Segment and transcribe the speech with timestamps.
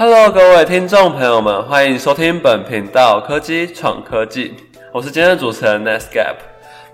[0.00, 4.54] Hello，各位听众朋友们，欢迎收听本频道科技闯科技，
[4.94, 6.36] 我是今天的主持人 Nestgap。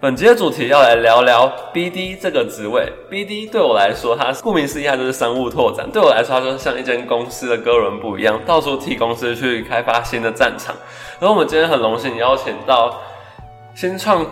[0.00, 2.92] 本集的主题要来聊聊 BD 这个职位。
[3.08, 5.88] BD 对我来说，它顾名思义，它就是商务拓展。
[5.92, 10.74] 对我来说，它就像一间公司的哥伦布一样，到处替公司去开发新的战场。
[11.20, 13.00] 然后我们今天很荣幸邀请到
[13.72, 14.26] 新创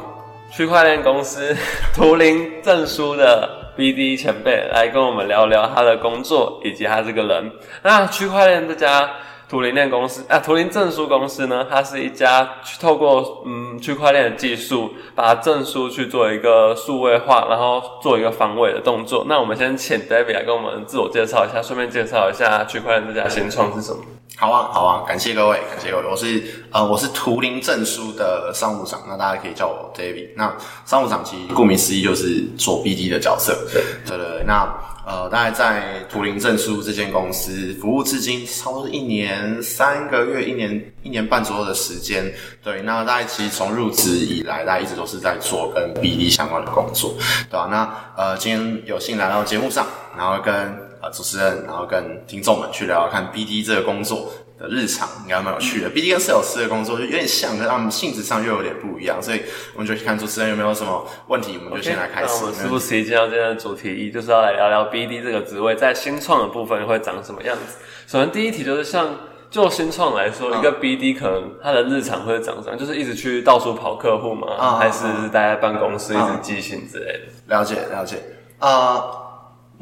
[0.51, 1.57] 区块链公司
[1.95, 3.64] 图灵证书的。
[3.77, 7.53] BD 前辈来跟我们聊聊他的工作以及他这个人。
[7.83, 9.11] 那区块链这家
[9.49, 12.49] 图灵链公司啊，图灵证书公司呢，它是一家
[12.81, 19.27] 透过嗯区块链的技术，把证书去做一个数位化，然后做一个防伪的动作。
[19.29, 23.99] 那我们先请 David 来跟我们自我介绍一下，顺便介绍一下区块链这家新创是什么。
[24.37, 26.07] 好啊，好啊，感谢各位，感谢各位。
[26.11, 30.31] 我是呃，我是图灵证书的商务长，那大家可以叫我 David。
[30.37, 30.53] 那
[30.85, 33.57] 商务长其实顾名思义就是做 BD 的角色。
[33.73, 34.43] 对，对对。
[34.45, 34.69] 那
[35.07, 42.25] 呃，大概在图灵证书这间公司服务至今，差不多一年三个月，一年一年半左右的时间。
[42.61, 47.15] 对，那大概其实从入职以来，大家一直都是在做跟 BD 相关的工作，
[47.49, 47.69] 对吧？
[47.71, 49.87] 那呃，今天有幸来到节目上，
[50.19, 50.93] 然后跟。
[51.13, 55.91] 主持人，然后跟听众们去聊聊看 BD 这个工作的日常，应该蛮有趣的。
[55.91, 59.43] BD 跟 sales 的工作就有点像，跟他们性质上又有点不一样，所以
[59.75, 62.29] 我们就去看主持人有没有什么问题，我们就先来开始。
[62.29, 67.79] 那我们是不是进到今天的主题一，就是要来聊聊 BD 这个职位在新创的部分会长什么样子？
[68.07, 69.17] 首先第一题就是像
[69.51, 72.79] 就新创来说，一个 BD 可能他的日常会长什么样？
[72.79, 74.79] 就是一直去到处跑客户吗？
[74.79, 77.57] 还是待在办公室一直记信之类的？
[77.57, 78.23] 了解了解
[78.59, 79.03] 啊。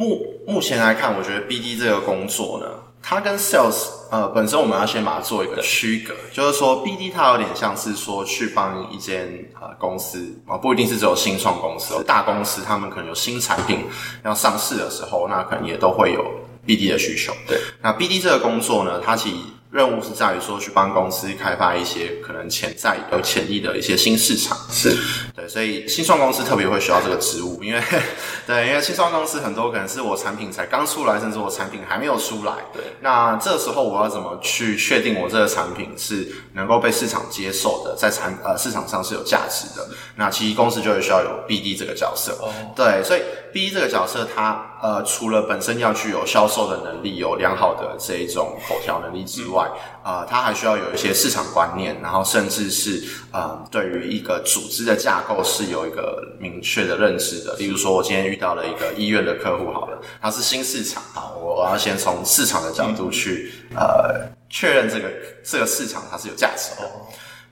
[0.03, 2.67] 目目前来看，我觉得 BD 这个工作呢，
[3.01, 13.85] 它跟 Sales 呃本身我们要先把它做一个区隔，就是说 BD 它有点像是说去帮一间呃公司啊，不一定是只有新创公司，大公司他们可能有新产品
[14.25, 16.25] 要上市的时候，那可能也都会有
[16.67, 17.33] BD 的需求。
[17.47, 19.37] 对，那 BD 这个工作呢，它其实。
[19.73, 24.95] 任务是在于说去帮公司开发一些可能潜在有潜力的一些新市场，是。
[25.35, 27.83] 对，所以新创公司特别会需要这个职务，因为
[28.47, 39.89] 对，因为新创公司很多可能是我产品才刚出来，甚至我产品还没有出来，对，那这时候我要怎么去确定我这个产品是能够被市场接受的，在产呃市场上是有价值的？
[40.17, 42.39] 那其实公司就会需要有 BD 这个角色，
[42.77, 43.23] 对，所以
[43.55, 49.71] BD 这个角色它呃除了本身要具有销售的能力，有良好的这一种口条能力之外，
[50.03, 53.01] 呃，他还需要有一些市场观念，然后甚至是
[53.31, 57.55] 呃，对于一个组织的架构是有一个明确的认知的。
[57.55, 65.09] 例如说，我今天遇到了一个医院的客户，好了，他是新市场，好，我要先从市场的角度去呃确认这个
[65.45, 66.91] 这个市场它是有价值的，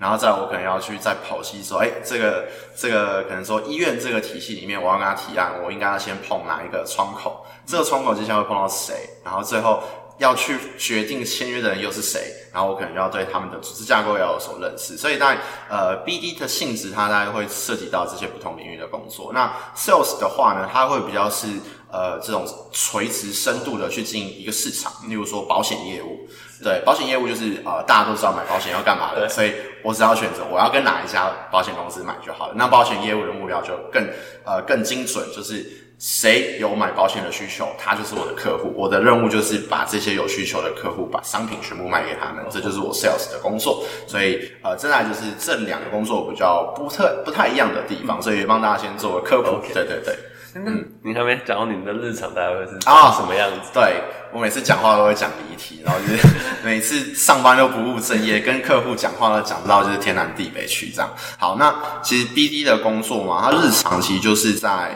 [0.01, 7.45] 然后再我可能要去再剖析说，哎，这个这个可能说医院这个体系里面，我要跟他提案，我应该要先碰哪一个窗口？
[7.67, 8.95] 这个窗口接下来会碰到谁？
[9.23, 9.81] 然后最后。
[10.21, 12.21] 要去决定签约的人又是谁，
[12.53, 19.33] 然后我可能要对他们的组织架构要有所认识，所以在呃 BD 的性质，它大概会涉及到这些不同领域的工作。
[19.33, 21.47] 那 Sales 的话呢，它会比较是
[21.91, 26.29] 呃这种垂直深度的去经营一个市场，例如说保险业务，
[26.63, 32.55] 对，保险业务就是呃大家都知道买保险要干嘛的，所以我只要选择我要跟哪一家保险公司买就好了。
[32.57, 34.07] 那保险业务的目标就更
[34.45, 35.65] 呃更精准，就是。
[36.03, 38.73] 谁有买保险的需求，他就是我的客户。
[38.75, 43.85] 我的任务就是把这些有需求的客户，把商品全部卖给他们，这就是我 sales 的工作。
[44.07, 49.61] 所以，呃，这来就是这两个工作比较不特不太一样的地方，所以帮大家先做个科普。
[49.75, 50.17] 对对对，
[50.55, 53.71] 嗯，你还没讲到你们的日常大概会是啊什么样子？
[53.73, 54.03] 对
[54.33, 56.29] 我每次讲话都会讲离题，然后就是
[56.65, 61.11] 每次上班都不务正业，跟客户讲话都讲不到就是天南地北去这样。
[61.39, 64.93] 好，那其实 BD 的工作嘛，它日常其实就是在。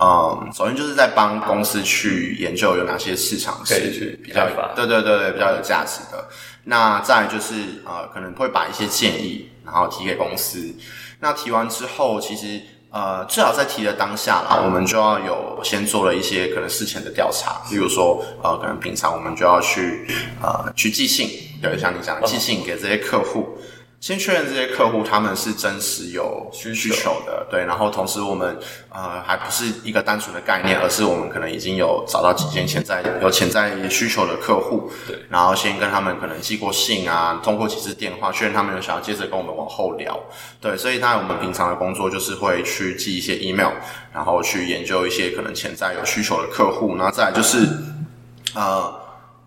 [0.00, 4.46] 嗯，首先就是在帮公司去研究有哪些市场是比较
[4.76, 6.24] 对对对对比较有价值的。
[6.62, 7.54] 那再就是
[7.84, 10.72] 呃，可能会把一些建议，然后提给公司。
[11.18, 12.60] 那提完之后，其实
[12.90, 20.06] 呃，最好在提的当下啦，我们就要有先做了一些可能事前的调查，例如说呃，可能平常我们就要去
[20.42, 21.28] 呃去寄信，
[21.60, 23.58] 对，像你讲寄信给这些客户。
[24.00, 28.56] 先确认这些客户他们是真实有需求的，对，然后同时我们
[28.90, 40.16] 呃还不是一个单纯的概念，而是我们可能已经有找到几间潜在有潜在需求的客户，对，然后先跟他们可能寄过信啊，通过几次电话确认他们有想要接着跟我们往后聊，
[40.60, 43.72] 对，所以当然我们平常的工作就是会去寄一些 email，
[44.14, 47.66] 然后去研究一些可能潜在有需求的客户，然后再就是
[48.54, 48.94] 呃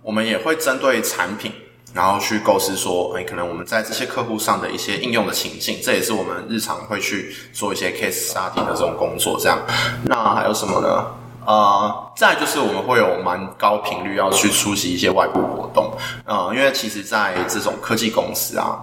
[0.01, 1.53] 我们也会针对产品。
[1.93, 9.37] 然后去构思说，哎，可能我们在这些客户上的一些应用的情境，这也是我们日常会去做一些 case study 的这种工作。
[9.39, 9.59] 这样，
[10.05, 11.05] 那还有什么呢？
[11.43, 15.91] 啊，再就是我们会有蛮高频率要去出席一些外部活动，
[16.25, 18.77] 呃，因为其实，在这种科技公司啊，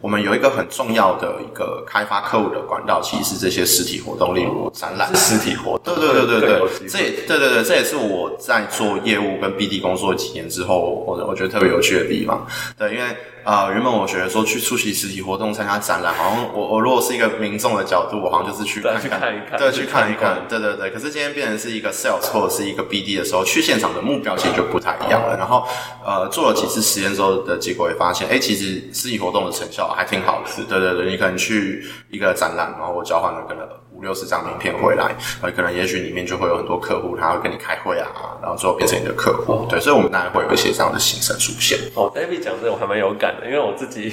[0.00, 5.94] 我们有一个很重要的一个开发客户的管道，其实是这些实体活动，例如展览、实体活动。
[5.94, 12.46] 对对对对对，这也对对对，这也是我在做业务跟 BD 工作几年之后，我我觉得特别有趣的地方。
[12.76, 20.90] 对，因为啊，原本我觉得说去出席实体活动、参加展览，好像我我如果是一个民众的角度，我好像就是去看看一看，对，去看一看，对对对。
[20.90, 25.36] 可是今天变成是一个 sales 或者是一个 BD 的时候，去现场的目标其实就不太一样了。
[25.36, 25.66] 然后
[26.04, 30.64] 呃，做了几次实验之后的结果也发现，哎，其实实体活动的成效还挺好的。
[30.68, 38.08] 对对对，你可能去一个展览，然后我交换了可能五六十张名片回来，呃，可能也许里面就会有很多客户，他会跟你开会啊，
[38.42, 39.66] 然后最后变成你的客户。
[39.68, 41.78] 对，所以我们当然会有一些这样的行程出现。
[41.94, 44.12] 哦，David 讲这个我还蛮有感的，因为我自己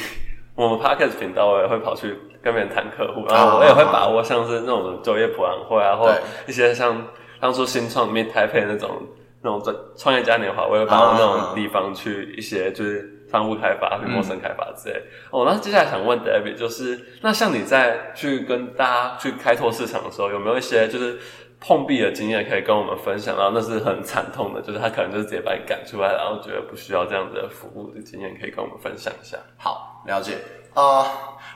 [0.55, 6.13] 我们 Podcast 频道我也会跑去跟别人谈客户，然后我也会把握像是那种就业博览会啊，或
[6.47, 7.01] 一些像
[7.41, 9.01] 当初新创里面台配那种
[9.41, 13.17] 那种创创业嘉年华，我也会把握那种地方去一些就是。
[13.31, 15.01] 商务开发、陌生开发之类。
[15.29, 21.17] 哦，那接下来想问 David，就是那像你在去跟大家去开拓市场的时候，有没有一些就是
[21.57, 23.37] 碰壁的经验可以跟我们分享？
[23.37, 29.37] 然后那是很惨痛的，就是他可能就是直接把你赶出来，然后觉得不需要这样子的服务的经验，可以跟我们分享一下。
[29.55, 30.33] 好，了解。
[30.73, 31.05] 呃，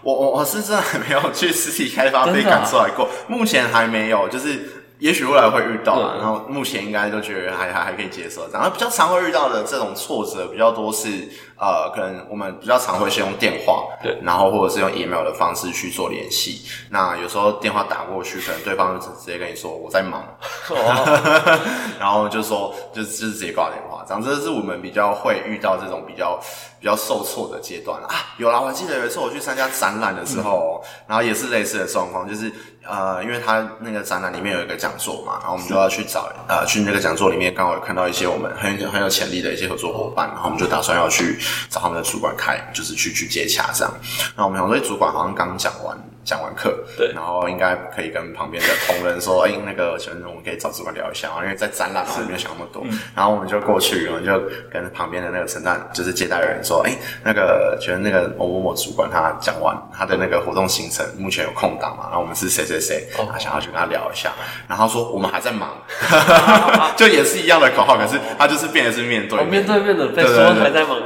[0.01, 4.74] 我我我是真的还没有去实体开发被赶出来过，目前还没有，就是。
[4.99, 8.47] 也许未来会遇到，然后目前应该都觉得还还还可以接受。
[8.51, 16.61] 然后比较常会遇到的这种挫折比较多是，呃，可能我们比较常会先用电话，对，然后或者是用 email 的方式去做联系。
[16.89, 20.23] 那有时候电话打过去，可能对方就直接跟你说我在忙
[21.99, 24.03] 然后就说就就是直接挂电话。
[24.07, 26.39] 这样这是我们比较会遇到这种比较
[26.79, 28.07] 比较受挫的阶段啊。
[28.37, 32.49] 有啦，我记得有一次我去参加展览的时候，然后也是类似的状况，就是。
[32.87, 41.39] 呃，因为他那个展览里面有一个讲座嘛，然后我们就要去找呃，去那个讲座里面刚好有看到一些我们很很有潜力的一些合作伙伴，然后我们就打算要去
[41.69, 43.93] 找他们的主管开，就是去去接洽这样。
[44.35, 45.97] 那我们想说，主管好像刚讲完。
[46.25, 52.83] 讲完课，对，然后应该可以跟旁边的同仁说，哎，那个请问我们可以找主管聊一下啊，因为在展览嘛，没有想那么多。
[53.15, 54.41] 然后我们就过去，我们就
[54.71, 56.91] 跟旁边的那个承担，就是接待人说，哎，
[57.23, 64.31] 那个觉得那个某某某主管他讲完他的那个活动行程，目前有空档嘛，然后我们是谁谁谁，他想要去跟他聊一下，
[64.67, 65.77] 然后说我们还在忙，
[66.97, 69.63] 就也是一样的口号，可是他就是变的是面对面。
[69.65, 70.99] 对面的被说还在忙，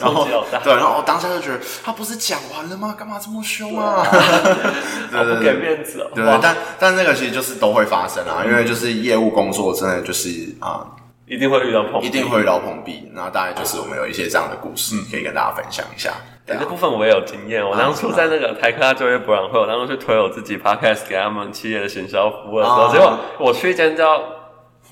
[0.00, 0.26] 然后
[0.62, 2.94] 对，然后我当下就觉得他不是讲完了吗？
[2.96, 4.06] 干嘛这么凶啊？
[5.36, 10.28] 不给面子哦，对，但但那个其实就是都会发生啊，因为就是业务工作真的就是
[10.60, 10.84] 啊，
[11.26, 13.08] 一定会遇到碰，一定会遇到碰壁。
[13.14, 16.12] 然后大概就是我们有一些这样的故事可以跟大家分享一下。
[16.46, 17.64] 对，这部分我也有经验。
[17.64, 24.20] 我当初在那个台科大就业博览会，我当初去推我自己 podcast 给他们企业的行销服务的时候，结果我去一间叫。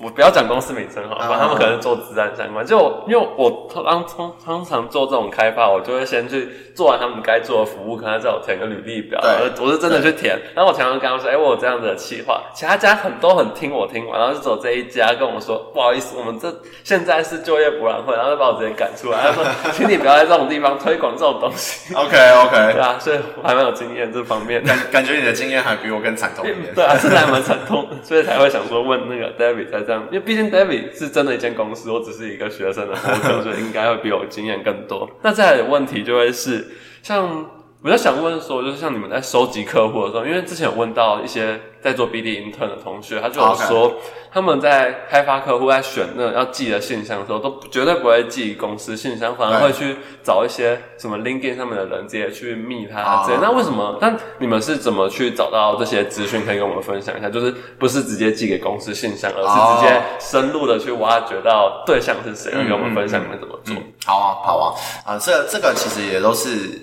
[0.03, 2.65] 我不要讲公司名称哈，他们可能做自然相关。
[2.65, 2.77] 就
[3.07, 9.19] 因为我当通通常做这种开发，我就会先去做完他们该做的服务，可能叫我填个履历表。
[9.61, 10.37] 我是真的去填。
[10.53, 16.53] 然后我常常跟他们说：“哎，我有这样子的企划。”其他家很都很听我听完，然后就走这一家跟我说：“不好意思，我们这
[16.83, 21.93] 现在是就业博览会。”然后就把我直接赶出来，他说：“请你不要在这种地方推广这种东西。
[21.95, 24.61] ”OK OK， 对啊，所以我还蛮有经验这方面。
[24.63, 26.73] 感感觉你的经验还比我更惨痛一点。
[26.75, 32.95] 对啊，是还蛮惨痛，所以才会想说问那个 David 在这因为毕竟 David 是真的一间公司，我只是一个学生的，
[33.41, 35.09] 所以应该会比我经验更多。
[35.21, 36.67] 那再来的问题就会是
[37.01, 37.52] 像。
[37.83, 43.93] 我在想问说，就是像你们在收集客户的时候，因为之前有问到一些在做 BD intern 的同学，他就有说，
[44.31, 53.25] 他们在开发客户在选那要寄的信箱的时候，都绝对不会寄公司信箱，反而会去找一些什么 LinkedIn 上面的人直接去密他。
[53.27, 53.97] 这那为什么？
[53.99, 56.45] 但你们是怎么去找到这些资讯？
[56.45, 63.75] 可以跟我们分享一下，就是不是直接寄给公司信箱，而是直接深入的去挖掘到对象是谁，跟我们分享你们怎么做？
[64.05, 64.65] 好啊，好啊，
[65.05, 66.79] 啊，这这个其实也都是。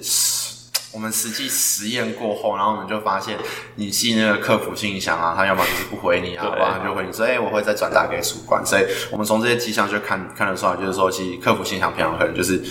[0.92, 3.38] 我们实际实验过后，然后我们就发现，
[3.76, 8.64] 你寄那个客服信箱啊，他要么就是不回你啊，不然就回你说，哎，我会再转达给主管。
[8.64, 12.62] 所以我们从这些迹象就看看得出来，就是说，其实客服信箱平常可能就是。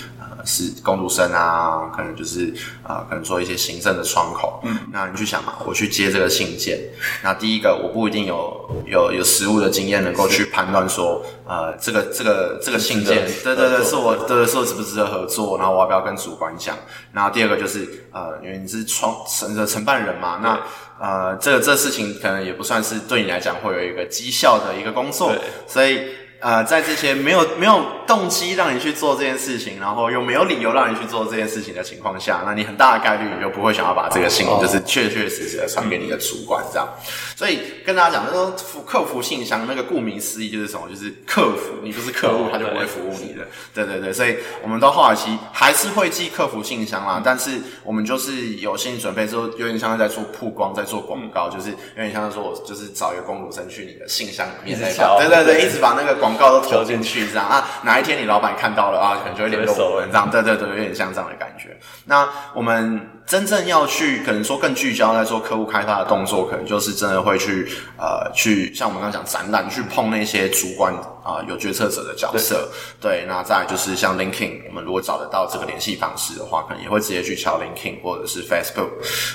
[0.49, 2.51] 是工读生啊，可能就是
[2.81, 4.59] 啊，可能做一些行政的窗口。
[4.63, 6.79] 嗯，那你去想嘛，我去接这个信件，
[7.23, 16.75] 那第一个我不一定有有有实务的经验，能够去判断说，呃，这个这个这个信件，对对对，是我的是我值不值得合作，然后我要不要跟主管讲？
[17.13, 20.59] 然后第二个就是，呃，因为你是创承的承办人嘛，那
[20.99, 25.31] 呃，这个这事情可能也不算是对你来讲会有一个绩效的一个工作，
[25.67, 26.01] 所以。
[26.39, 36.87] 呃，在这些没有没有动机让你去做这件事情，然后又没有理由让你去做这件事情的情况下，那你很大的概率你就不会想要把这个信就是确确实实的传给你的主管这样。
[37.35, 43.45] 所以跟大家讲，说服客服信箱那个顾名思义就是什么，就是客服，你不是客户，他就不会服务你的。
[43.73, 47.51] 对对对，所以我们到后期还是会寄客服信箱啦，但是
[47.83, 61.77] 我们就是有心理准备之后，有点像是在做曝光，在做广告，就是有点像是说我就是找一个公主生去你的信箱里面，对对对，一直把那个广告都投进去这样啊，哪一天你老板看到了啊，可能就会联络我们这样，对对对，有点像这样的感觉。
[62.05, 67.67] 那我们真正要去可能说更聚焦在做客户开发的动作，可能就是真的会去
[67.97, 70.93] 呃去像我们刚刚讲展览，去碰那些主管
[71.23, 72.67] 啊有决策者的角色。
[72.99, 78.89] 对，那再就是像 LinkedIn，我们如果找得到这个联系方式的话，可能也会直接去敲 LinkedIn 或者是 Facebook，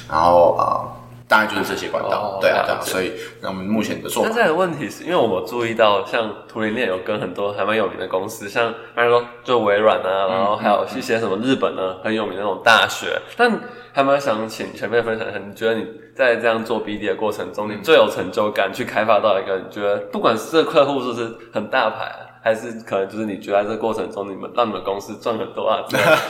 [0.08, 1.00] 然后啊。
[1.26, 4.24] 大概就是这些管道，对啊，对啊，所以那我们目前的做。
[4.24, 13.60] 现在的问题是因为我注意到，像图灵链有跟很多还蛮有名的公司，像比如说就微软啊，然后还有一些什么日本呢很有名的那种大学，但
[13.92, 22.12] 还蛮想请前辈分享一下，你觉得你在这样做 BD 的过程中，你最有成就感去开发到一个，你觉得不管是这客户是不是很大牌。
[22.44, 25.82] 还是可能就是你觉得在这过程中，你们让你们公司赚很多啊？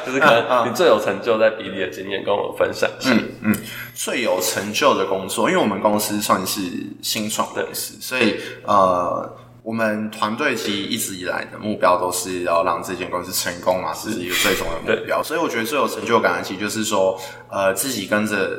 [0.06, 2.88] 就是可能你最有成就在比例的经验跟我们分享。
[3.06, 3.56] 嗯嗯，
[3.94, 6.60] 最有成就的工作，因为我们公司算是
[7.02, 9.36] 新创公司，所以呃。
[9.64, 15.22] 我们团队其实一直以来的目标都是要让这间公司成功嘛，这是一个最重要的目标。
[15.22, 17.18] 所以我觉得最有成就感的，其实就是说，
[17.48, 18.50] 呃，自己跟着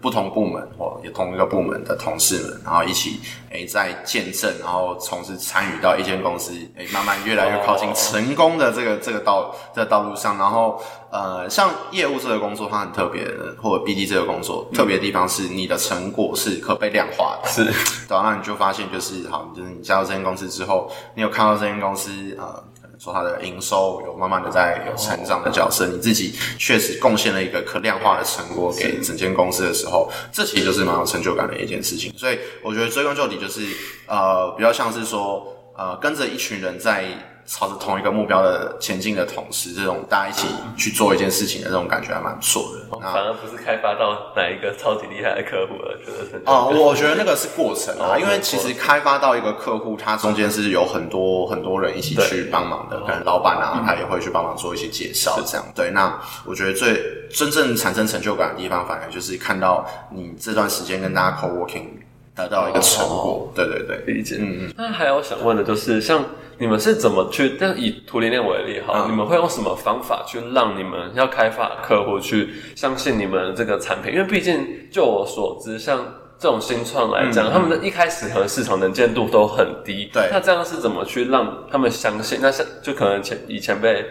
[0.00, 10.82] 不同部门或也同一个部门的同事们，然后一起诶在见证，然后从事参与到一间公司诶慢慢越来越靠近成功的这个这个道这个道路上，然后。
[11.14, 17.48] 呃，像业务这个工作，它很特别的，或者 BD 这个工作特别的地方是，你的成果是可被量化的。
[17.48, 17.64] 是，
[18.08, 22.44] 对，那你就发现就是，好，就是你加入这间公司之后，你有看到这间公司，呃，
[22.80, 32.12] 可能说它的营收有慢慢的在有成长的角色，你自己确实贡献了一个可量化的成果给整间公司的时候，这其实就是蛮有成就感的一件事情。
[32.16, 33.60] 所以我觉得追根究底就是，
[34.06, 35.46] 呃，比较像是说，
[35.76, 37.04] 呃，跟着一群人在。
[37.46, 42.98] 朝着同一个目标的前进的同时，这种大家一起去做一件事情的这种感觉还蛮不错的。
[43.00, 46.42] 反而不是开发到哪一个超级厉害的客户了，觉得是。
[46.46, 55.66] 哦，我觉得那个是过程啊，因为其实开发到一个客户，他中间是有很多很多人一起去帮忙的，可能老板啊，他也会去帮忙做一些介绍，这样。
[55.74, 61.88] 对，那我觉得最真正产生成就感的地方，反而就是看到你这段时间跟大家 co working
[62.34, 63.52] 得到一个成果。
[63.54, 64.36] 对对对，理解。
[64.38, 64.74] 嗯嗯。
[64.78, 66.24] 那还有想问的就是，像。
[66.58, 67.56] 你们是怎么去？
[67.58, 74.12] 但以图灵链为例，哈，你们会用什么方法去让你们要开发客户去相信你们这个产品？
[74.12, 75.98] 因为毕竟就我所知，像
[76.38, 80.10] 这种新创来讲，他们的一开始可能市场能见度都很低。
[80.12, 82.38] 对，那这样是怎么去让他们相信？
[82.40, 84.04] 那像就可能前以前被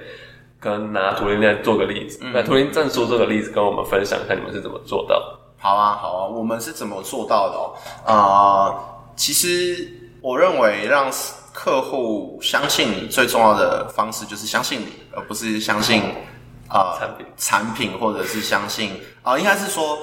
[0.60, 5.40] 可能拿图灵链做个例子，那图灵证书这个例子跟我们分享一下，你们是怎么做到？
[5.58, 8.14] 好啊，好啊，我们是怎么做到的？
[8.14, 8.74] 啊，
[9.16, 9.88] 其实
[10.24, 11.14] 我认为让。
[11.56, 16.02] 客户相信你最重要的方式就是相信你，而不是相信
[16.68, 20.00] 啊产品产品，或者是相信啊，应该是说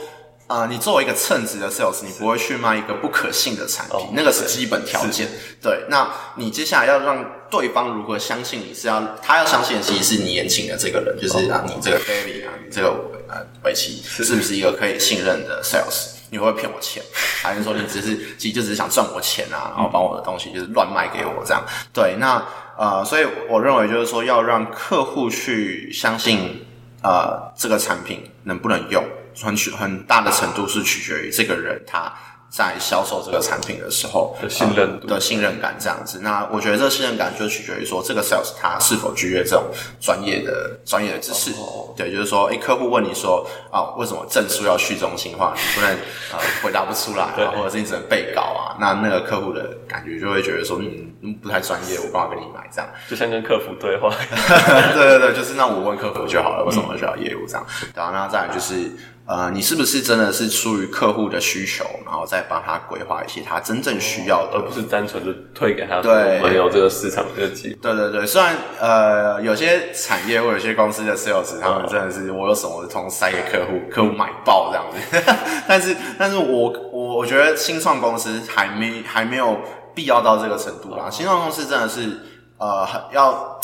[0.47, 5.29] 啊，你作为一个称职的 sales，你不会去卖一个不可信的产品，那个是基本条件。
[5.61, 12.91] 对，那你接下来要让对方如何相信你是要他要相信的，其实是你眼前的这个人，就是啊，你这个 David 啊，你这个
[13.29, 16.20] 呃围棋 是不是一个可以信任的 sales？
[16.31, 17.03] 你会骗我钱，
[17.43, 19.75] 还是说你只是其实就只是想赚我钱啊？
[19.75, 21.63] 然后把我的东西就是乱卖给我这样？
[21.93, 22.43] 对，那
[22.79, 26.65] 呃，所以我认为就是说要让客户去相信
[27.03, 29.05] 呃这个产品能不能用，
[29.43, 32.13] 很取很大的程度是取决于这个人他。
[32.51, 39.65] 在销售这个产品的时候的信任的信任感这样子，那我觉得这个信任感就取决于说这个 sales 他是否具备这种
[40.01, 41.53] 专业的专业的知识。
[41.97, 45.55] 对，就是说，哎，客户问你说啊，为什么证书要去中心化？
[45.55, 45.91] 你不能
[46.33, 48.75] 呃回答不出来，啊，或者是你只能背稿啊？
[48.81, 52.91] 那那个客户的感觉就会觉得说，嗯，不太专业，我干嘛跟你买这样？
[53.09, 54.11] 就像跟客服对话。
[54.95, 57.65] 对对对，就是那我问客服就好了，为什么需要业务这样？
[57.95, 58.91] 然后那再来就是。
[59.31, 66.01] 呃，你是不是真的是出于客户的需求，然后再帮他规划一些他真正需要的，而不是单纯的推给他？
[66.01, 67.79] 对，没有这个市场设计。
[67.81, 75.33] 对对对，虽然呃，有些产业或有些公司的 sales，他们真的是我有什么通塞给客户，客户买爆这样子。
[75.69, 79.61] 但是，但是我我我觉得新创公司还没还没有
[79.95, 81.09] 必要到这个程度啦。
[81.09, 82.19] 新创公司真的是
[82.59, 83.61] 呃，要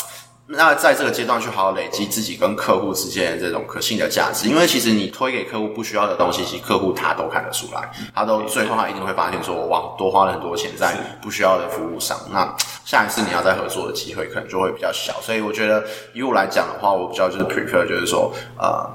[0.49, 12.17] 那在这个阶段去好好累积自己跟客户之间的这种可信的价值，因为其实你推给客户不需要的东西，其实客户他都看得出来，他都最后他一定会发现说，哇，多花了很多钱在不需要的服务上。
[12.31, 15.21] 那下一次你要再合作的机会可能就会比较小。
[15.21, 18.89] 所以我觉得以我来讲的话，我比较就是 prefer 就是说，呃。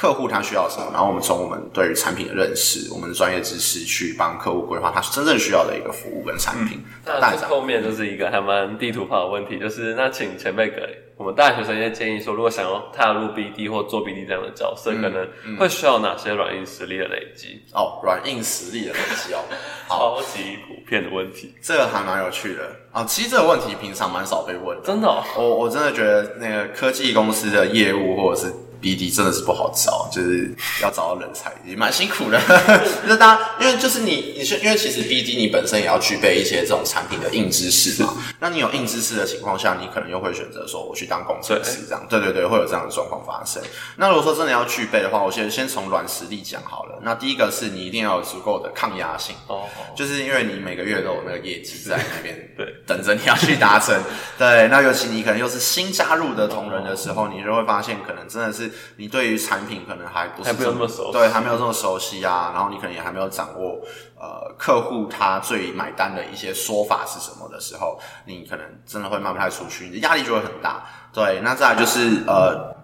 [0.00, 6.82] 客户他需要什么，然后我们从我们对于产品的认识，我们的专业知识去帮客户规划他真正需要的一个服务跟产品。
[7.04, 10.80] 那后面就是一个还蛮地图炮的问题，就是那请前辈给
[11.18, 15.28] 我们大学生一些建议，说如果想要踏入 BD 或做 BD 这样的角色，可能
[15.58, 17.60] 会需要哪些软硬实力的累积？
[17.74, 19.44] 哦，软硬实力的累积哦，
[19.86, 23.04] 超级普遍的问题，这个还蛮有趣的啊。
[23.04, 28.50] 其实这个问题平常蛮少被问，真的，我我真的觉得那个科技公司的业务或者是。
[28.80, 32.40] B D 真的是不好找，就是要找到人才也蛮辛苦的。
[33.04, 38.14] 就是大家，因为就是你，你是因为其实 B D 你本身也要具备一些这种产品的硬知识嘛。
[38.38, 42.06] 那你有硬知识的情况下，你可能又会选择说我去当工程师这样。
[42.08, 43.62] 对对对，会有这样的状况发生。
[43.96, 46.98] 那如果说真的要具备的话，我先先从软实力讲好了。
[47.02, 53.94] 那第一个是你一定要有足够的抗压性哦，就是因为你每个月都有那个业绩在那边 对等着你要去达成。
[54.38, 58.69] 对，那尤其你可能又是新加入的同仁的时候，你就会发现可能真的是。
[58.96, 62.50] 你对于产品可能还不是这么熟，对，还没有这么熟悉啊。
[62.54, 63.80] 然后你可能也还没有掌握，
[64.16, 70.84] 呃，客户他最买单的一些说法是什么的时候，你可能真的会卖不太出去，你的压力就会很大。
[71.12, 72.76] 对，那再来就是呃，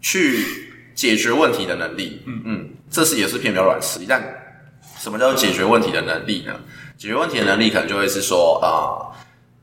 [0.00, 0.44] 去
[0.94, 4.06] 解决问题的能力，嗯嗯，这是也是偏比较软实力。
[4.08, 4.22] 但
[4.98, 6.54] 什么叫解决问题的能力呢？
[6.96, 9.13] 解决问题的能力可能就会是说啊。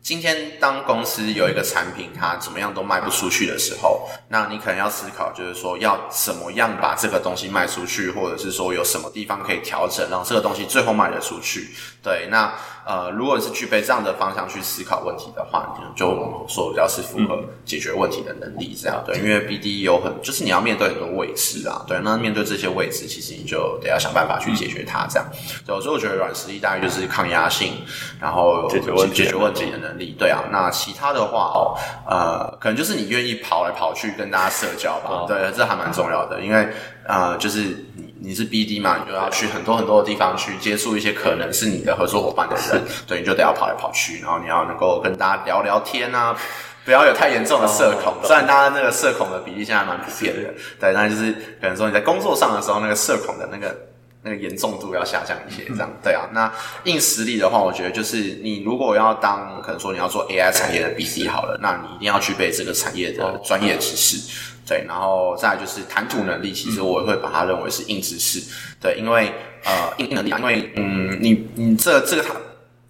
[0.01, 11.69] 今天当公司有一个产品，它怎么样都卖不出去的时候，那你可能要思考，就是说要怎么样把这个东西卖出去，或者是说有什么地方可以调整，让这个东西最后卖得出去。
[12.03, 12.51] 对，那。
[12.85, 16.07] 呃，如果是具备这样的方向去思考问题的话，就
[16.47, 25.27] 说比较是符合解决问题的能力这样对，因为 BD 有很就是你要面对很多位置啊，对，那面对这些位置，其实你就得要想办法去解决它这样。
[25.65, 27.73] 对，所以我觉得软实力大概就是抗压性，
[28.19, 30.15] 然后解决问解决问题的能力。
[30.17, 35.25] 对啊，那其他的话哦，呃，可能就是你愿意跑来跑去跟大家社交吧。
[35.27, 36.67] 对，这还蛮重要的，因为
[37.05, 38.10] 呃，就是你。
[38.23, 46.37] 你是 BD 嘛，你就要去很多很多的地方去接触一些可能是你的合作伙伴的人，对，你就得要跑来跑去，然后你要能够跟大家聊聊天啊，
[46.85, 48.13] 不要有太严重的社恐。
[48.23, 53.75] 虽然大家那个社恐的比例现在蛮普遍的，对，那就是可能说你在工作上的时候，那个社恐的那个
[54.21, 56.29] 那个严重度要下降一些，这样对啊。
[56.31, 64.50] 那硬实力的话，我觉得就是你如果要当可能说你要做 AI 产业的 BD 好了，那你一定要具备这个产业的专业知识。
[64.65, 68.41] 对，然后再就是谈吐能力，其实我会把它认为是硬知识。
[68.79, 69.33] 对，因为
[69.65, 72.35] 呃硬能力，因为嗯，你你这这个他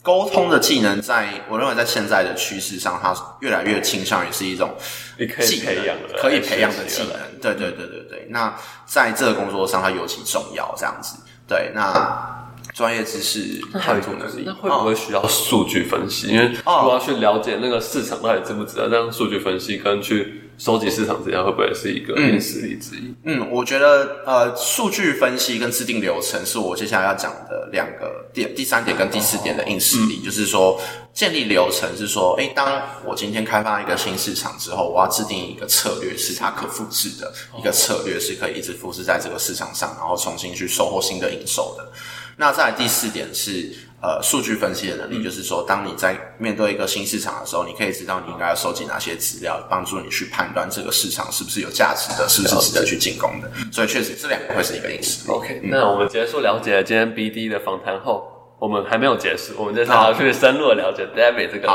[0.03, 4.75] 沟通的技能，在我认为在现在的趋势上，它越来越倾向于是一种
[5.17, 7.11] 可以培养的、可以培养的技能。
[7.39, 8.27] 对对对对对。
[8.29, 8.55] 那
[8.85, 10.73] 在这个工作上，它尤其重要。
[10.77, 12.40] 这样子，对，那
[12.73, 16.27] 专业知识、判断能力，那会不会需要数据分析？
[16.27, 20.37] 因为如果要去了解那个市场到底值不值得，这样数据分析跟去。
[20.57, 23.11] 收集市场资料会不会是一个硬实力之一？
[23.23, 30.79] 嗯，我觉得呃，数据分析跟制定流程是我接下来要讲的两个点，第三点跟第四点的硬实力，就是说
[31.15, 37.33] 建立流程是说，哎，当我今天开发一个新市场之后，我要制定一个策略，是它可复制的。
[37.57, 41.91] 一个策略，是可以一直复制在这个市场上，然后重新去收获新的营收的。
[42.37, 43.71] 那在第四点是。
[44.03, 53.51] 呃，数据分析的能力，就是说，当你在面对一个新市场的时候，你可以知道你应该要收集哪些资料，帮助你去判断这个市场是不是有价值的，是不是值得去进攻的。
[53.71, 55.31] 所以，确实这两个会是一个因素。
[55.31, 61.67] OK，那我们结束了解今天 BD 的访谈后，我们还没有结束，我们接下来要去深入的了解 David 这个。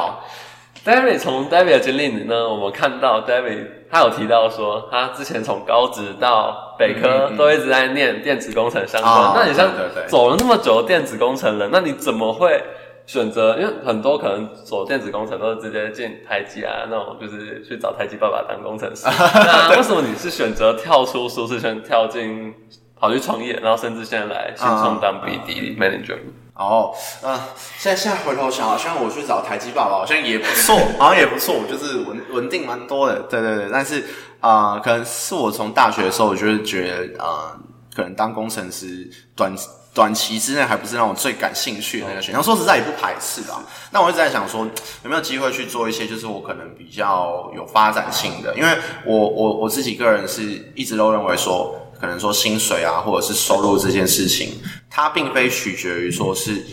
[0.87, 9.33] David 从 David 的经历里呢，我们看到 David 他有提到说，他之前从高职到北科都一直在念电子工程相关。
[9.35, 9.69] 那你像
[10.07, 12.63] 走了那么久的电子工程人，那你怎么会
[13.05, 13.57] 选择？
[13.59, 19.09] 因为很多可能走电子工程都是直接进台积啊，那种就是去找台积爸爸当工程师。
[19.11, 22.55] 那为什么你是选择跳出舒适圈，跳进
[22.95, 26.19] 跑去创业，然后甚至现在来新创当 BD manager？
[26.59, 27.39] 哦，嗯，
[27.79, 33.69] 现在现在回头想，好像我去找台积爸爸，好像也不错，好像也不错，就是稳稳定蛮多的，对对对。
[33.71, 34.03] 但是
[34.41, 37.55] 啊，可能是我从大学的时候，我就是觉得，呃，
[37.95, 39.55] 可能当工程师短
[39.93, 42.43] 短期之内还不是让我最感兴趣的那个选项。
[42.43, 43.63] 说实在也不排斥啊。
[43.91, 44.67] 那我一直在想说，
[45.05, 51.83] 有没有机会去做一些，就是我可能比较有发展性的，因为我我我自己个人是一直都认为说。
[51.99, 56.65] 可能说薪水啊，或者是收入这件事情，它并非取决于说是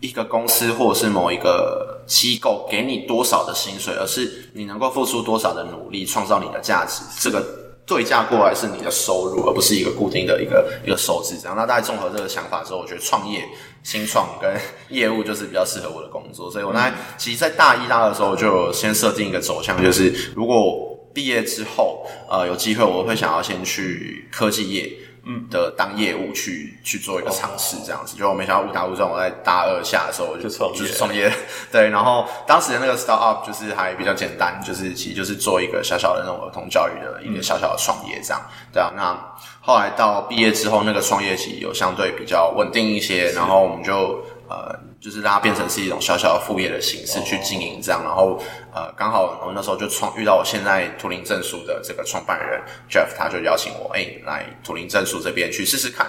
[0.00, 7.02] 一个公司或者是某一个机构给你多少的薪水，而是你能够付出多少的努力，创造你的价值。
[7.20, 7.44] 这个
[7.86, 11.36] 对价过来是你的收入，而不是一个固定的一个一个收支。
[11.38, 13.44] 这样，那大家综合这个想法之后，我觉得创业、
[13.82, 16.50] 新创跟业务就是比较适合我的工作。
[16.50, 24.90] 所以我那其实，在大一、大二的时候，就先设定一个走向，就是如果毕业之后，呃，有机会，我会想要先去科技业。
[25.24, 31.32] 嗯的当业务去去做一个尝试，这样子，就我没想到误打误撞，我在大二下的时候我就就是创业，
[31.70, 38.40] 对，然后当时的那个 start up 就是还比较简单，就是其实就是做一个小小的那种儿童教育的一个小小的创业这样，
[38.72, 44.89] 对啊，那后来到毕业之后，那个创业期有相对比较稳定一些，然后我们就呃。
[45.00, 48.38] 就是让它变成是一种小小的副业的形式去经营，这样，然后
[48.72, 52.60] 呃，刚好我那时候就创遇到我现在图灵证书的这个创办人
[52.90, 56.06] Jeff，他就邀请我，哎，来图灵证书这边去试试看，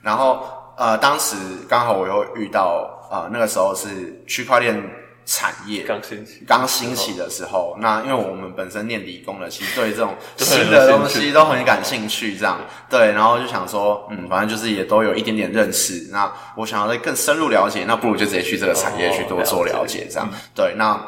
[0.00, 1.36] 然后呃，当时
[1.68, 5.01] 刚好我又遇到呃，那个时候是区块链。
[5.24, 12.58] 产业刚兴起，刚兴起的时候，那因为我们本身念理工的，其实对这种新的东西都很感兴趣，这样
[12.90, 16.08] 对，然后就想说，嗯，反正就是也都有一点点认识。
[16.10, 20.74] 那我想要再更深入了解，那不如就直接去这个产业去多做了解，这样对。
[20.76, 21.00] 那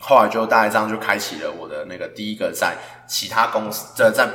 [0.00, 4.28] 后来就大概这样就开启了我的那个第一个在其他公司在在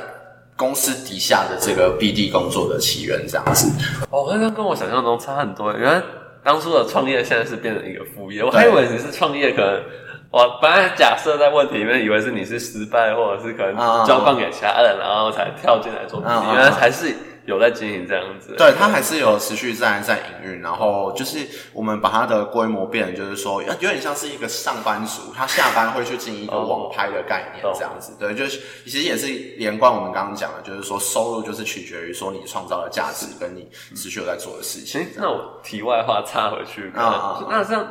[0.56, 3.70] 公司底下的这个 BD 工作的起源，这样子。
[4.10, 6.02] 哦，好像跟我想象中差很多，原来。
[6.44, 9.82] 当初的创业现在是变成一个副业，我还以为你是创业，可能
[10.30, 13.76] 我本来假设在问题里面以为是你是失败，或者是可能
[14.06, 17.14] 交棒给其他人，然后才跳进来做，原来还是。
[17.44, 21.38] 有在经营这样子，对，它还是有持续在在营运，然后就是
[21.72, 29.26] 我们把它的规模变，就是说有点像是一个上班族，他下班会去经营一个网拍的概念这样子，对，就是其实也是
[29.58, 35.06] 连贯我们刚刚讲的，就是说收入就是取决于说你创造的价值跟你持续有在做的事情。
[35.16, 37.86] 那我题外话插回去，啊，那像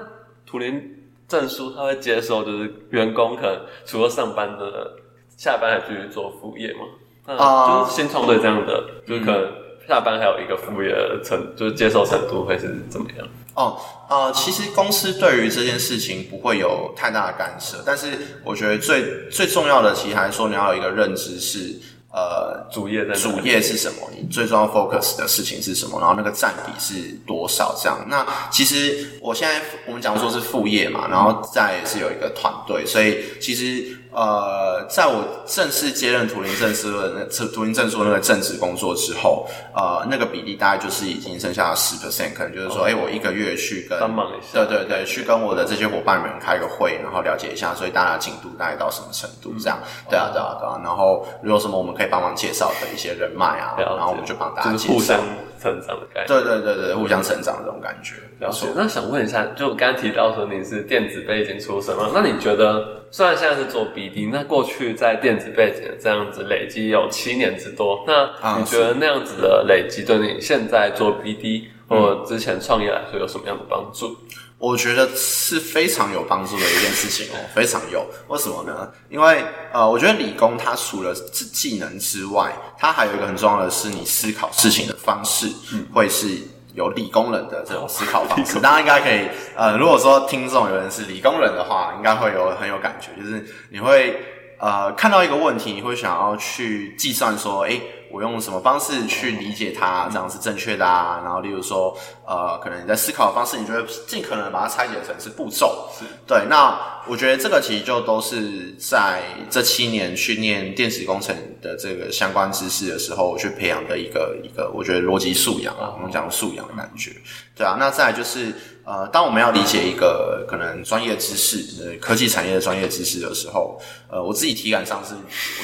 [0.46, 0.82] 图灵
[1.28, 4.94] 证书，他会接受就是员工可能除了上班的，
[5.38, 6.80] 下班还继续做副业吗？
[7.26, 9.52] 啊，就是新创队这样的，就是可能
[9.88, 13.28] 下班还有一个副业的程，就是接受程度会是怎么样？
[13.54, 13.78] 哦，
[14.10, 21.76] 呃，其实公司对于这件事情不会有太大的干涉，但是我觉得最最重要的，其实还是说你要有一个认知是，
[22.14, 24.10] 呃，主业在主业是什么？
[24.16, 26.00] 你最重要 focus 的事情是什么？
[26.00, 27.76] 然后那个占比是多少？
[27.78, 28.04] 这样？
[28.08, 33.98] 那其实我现在我们讲说是副业嘛，然后再是有一个团队，所以其实。
[34.14, 55.16] 呃，在我正式接任图灵证书的那图灵证书那个正职工作之后，呃，那个比例大概就是已经剩下十 percent，可能就是说，哎，我一个月去跟帮忙一下，对对对，去跟我的这些伙伴们开个会，然后了解一下，所以大家进度大概到什么程度这样，对啊对啊对啊，然后如果什么我们可以帮忙介绍的一些人脉啊，然后我们就帮大家介绍。
[55.62, 58.16] 成长的感觉，对对对对，互相成长这种感觉。
[58.40, 58.68] 了解。
[58.76, 62.10] 那想问一下，就刚刚提到说你是电子背景出身嘛？
[62.14, 74.18] 那你觉得，虽然现在是做 BD，那过去在电子背景这样子累积有七年之多，那你觉得那样子的累积对你现在做 BD 或之前创业来说有什么样的帮助？
[74.62, 78.06] 我觉得是非常有帮助的一件事情哦， 非常有。
[78.28, 78.88] 为什么呢？
[79.10, 79.44] 因为
[79.74, 81.12] 呃，我觉得理工它除了
[81.52, 85.48] 技能之外，它还有一个很重要的是，你思考事情的方式
[85.92, 86.28] 会是
[86.76, 88.60] 有理工人的这种思考方式。
[88.62, 94.22] 大家应该可以呃，如果说听众有人是理工人的话，应该会有很有感觉，就是你会
[94.60, 97.82] 呃看到一个问题，你会想要去计算说，哎。
[98.14, 101.22] 我用什么方式去理解它，这样是正确的啊？
[101.24, 101.98] 然后，例如说，
[102.32, 106.46] 呃，可能你在思考的方式，你觉得尽可能把它拆解成是步骤，是对。
[106.50, 117.12] 那我觉得这个其实就都是在这七年训练电子工程的这个相关知识的时候，去培养的一个一个，我觉得逻辑素养啊，我们讲素养的感觉，
[117.54, 117.76] 对啊。
[117.78, 118.54] 那再就是。
[118.84, 125.14] 呃，当我们要理解一个可能专业知识、呃科技产业的专业知识的时候，呃，我自己体感上是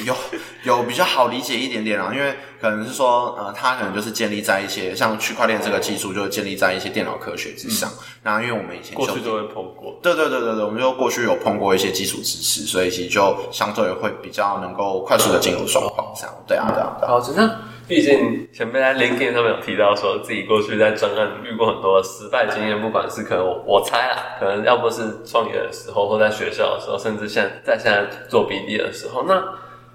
[0.06, 0.16] 有
[0.64, 7.90] 有比较好理解一点点啊，因为可能是说，呃，它可能就是建立在一些像区块链这个技术，就是建立在一些电脑科学之上。
[8.24, 16.34] 那因为我们以前过去都会碰过，对对对对对，我们就过去有碰过一些基础知识，所以其实就相对会比较能够快速的进入状况这样。
[16.48, 17.60] 对啊，对啊，对好，那。
[17.88, 29.42] 毕竟前面在 LinkedIn 上面有提到，说自己过去在专案遇过很多失败经验，不管是可能我猜啊，可能要不是创业的时候，或在学校的时候，甚至现在现在做 BD 的时候，那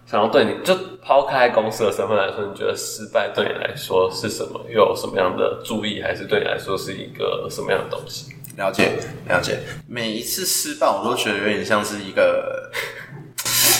[0.06, 4.60] 想要对你就抛开公司的身份来说，你觉得失败对你来说是什么？
[4.68, 8.32] 又有什么样的注意，还是对你来说是一个什么样的东西？
[8.56, 8.92] 了解，
[9.28, 9.60] 了解。
[9.88, 12.70] 每一次失败，我都觉得有点像是一个，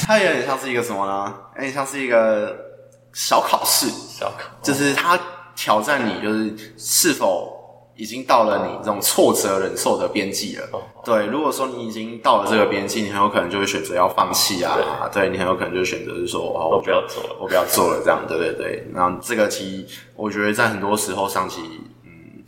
[0.07, 1.35] 它有点像是一个什么呢？
[1.57, 2.71] 有点像是一个。
[3.15, 5.21] 小考试，小考就是它
[5.55, 7.62] 挑战你，就是是否
[8.03, 10.69] 已经到了你这种挫折忍受的边际了。
[11.05, 14.77] 对，如果说你已经到了这个边际，你很有可能就会选择要放弃啊。
[15.15, 18.85] 对你很有可能就选择是说，哦，我不要做了，我不要做了，这样，对对对。
[18.93, 19.87] 然后这个其实
[20.17, 21.61] 我觉得在很多时候上期。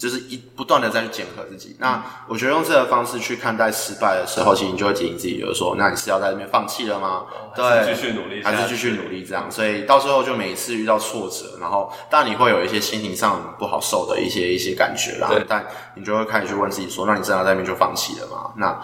[0.04, 1.74] 就是一不断的在去检核自己。
[1.78, 7.22] 那我觉得用这个方式去看待失败的时候，其实你就会提醒自己，就是说，那你是要在那边放弃了吗？
[7.56, 9.50] 对，继续努力，还是继续努力这样？
[9.50, 15.30] 所以到最后就每一次遇到挫折，然后当然你会有一些心情上不好受的一些一些感觉啦。
[15.48, 15.64] 但
[15.94, 18.50] 你就会开始去问自己说，那你真的在那边就放弃了吗？
[18.56, 18.78] 那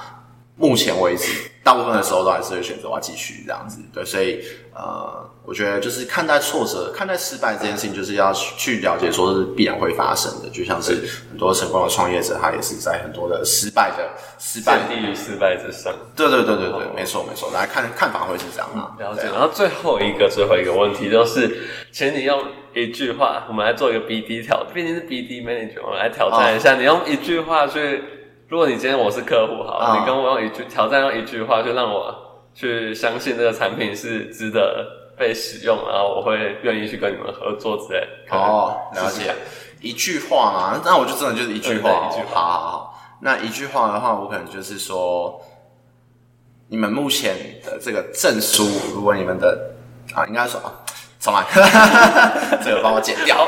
[0.56, 3.80] 目前为止，大部分的时候都还是会选择要继续这样子。
[3.92, 4.40] 对，所以
[4.74, 5.28] 呃。
[5.42, 10.48] 我觉得就是看待挫折、看待失败这件事情，就是要去了解，说是必然会发生的。
[10.50, 10.92] 就像是
[11.28, 15.92] 很多成功的创业者，他也是在很多的失败的失败地狱失败之上。
[16.14, 17.50] 对对对对对，没错没错。
[17.52, 18.94] 来看看法会是这样啊。
[19.00, 19.22] 了解。
[19.22, 21.50] 然后最后一个最后一个问题就是，
[21.90, 22.40] 请你用
[22.72, 26.76] 一句话，我们来做一个 BD 挑，毕竟是 BD manager，我们来挑战一下。
[26.76, 28.04] 你用一句话去，
[28.50, 32.12] 如果你今天我是客户，好，你跟我用一句挑战，用一句话就让我
[32.52, 34.98] 去相信这个产品是值得。
[35.16, 38.08] 被使用，然后我会愿意去跟你们合作之类。
[38.30, 39.34] 哦，了解。
[39.82, 42.08] 一句话嘛，那我就真的就是一句话。
[42.10, 42.94] 一句话，好好好。
[43.20, 45.38] 那一句话的话，我可能就是说，
[46.68, 49.72] 你们目前的这个证书，如果你们的
[50.14, 50.72] 啊，应该说啊。
[51.20, 51.44] 重来，
[52.64, 53.46] 这个帮我剪掉。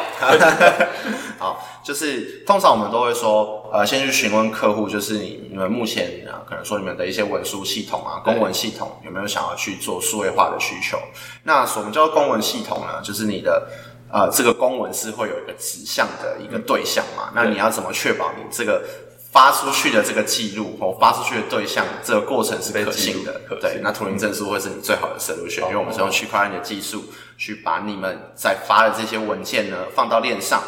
[1.41, 10.99] 好，就是通常我们都会说，呃，先去询问客户，就是你你们目前啊，可能说你们的一些文书系统啊、公文系统有没有想要去做数位化的需求？
[11.45, 13.01] 那什么叫公文系统呢？
[13.03, 13.67] 就是你的
[14.13, 17.33] 呃，这个公文是会有一个指向的一个对象嘛？
[17.35, 18.83] 那你要怎么确保你这个？
[19.33, 23.41] 发出去的这个记录或发出去的对象，这个过程是可信的。
[23.61, 27.03] 对，那图灵证书会是你最好的 solution，因为我们是用区块链的技术
[27.39, 30.63] 去把你们在发的这些文件呢放到链上。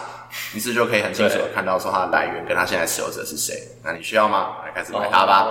[0.53, 4.57] 你是就可以很清楚的看到说它的来源跟它现在持有者是谁，那你需要吗？
[4.65, 5.47] 来开始买它吧。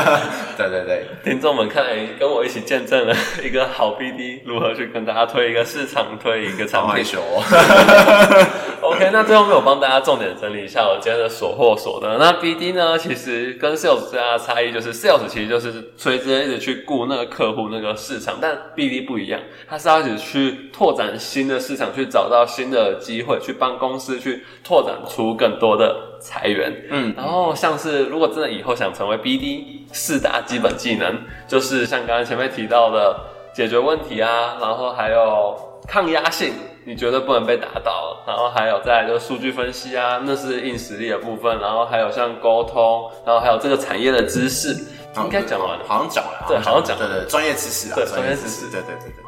[0.56, 7.04] 对对对，听众们看来跟我一起见证了一个好 BD 如何去跟大家推一个市场，推一个产品。
[9.02, 12.18] OK，那最后没有帮大家重点整理一下我今天的所获所得。
[12.18, 26.72] 那 BD 呢，其实跟 Sales 最大的差异就是 Sales 其实就是垂直一直去顾那个客户那个市场，但 BD 不一样，它是要一直去拓展新的市场，去找到新的机会，去帮公司去拓展出更多的裁员。
[26.90, 33.16] 嗯，然后像是如果真的以后想成为 BD，四大基本技能就是像刚刚前面提到的
[33.52, 35.56] 解决问题啊，然后还有
[35.88, 36.52] 抗压性。
[36.84, 44.74] 你觉得不能被打倒，然后还有再就是数据分析啊，那是硬实力的部分，然后还有像沟通，然后还有这个产业的知识，
[45.16, 49.22] 应该讲完了，好像讲了，对，好像讲，对对，专业知识啊，对，专业知识，对对对对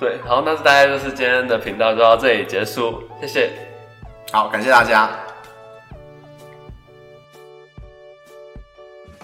[0.00, 3.50] 对，对，好，那大概就是今天的频道就到这里结束，谢谢，
[4.32, 5.27] 好，感谢大家。